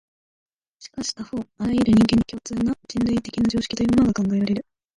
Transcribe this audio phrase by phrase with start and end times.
[0.79, 4.65] しかし他方、あらゆる人間に共通な、人類的な常識というものが考えられる。